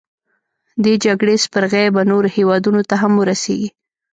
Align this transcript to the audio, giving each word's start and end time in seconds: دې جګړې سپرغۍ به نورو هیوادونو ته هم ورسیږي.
دې 0.83 0.93
جګړې 1.05 1.35
سپرغۍ 1.43 1.87
به 1.95 2.01
نورو 2.11 2.27
هیوادونو 2.35 2.81
ته 2.89 2.95
هم 3.01 3.11
ورسیږي. 3.17 3.69